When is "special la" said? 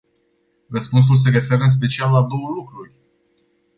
1.69-2.21